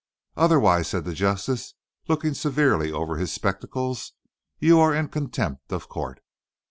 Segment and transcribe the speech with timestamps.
[0.35, 1.75] "Otherwise," said the Justice,
[2.07, 4.13] looking severely over his spectacles,
[4.57, 6.17] "you air in contempt of co't."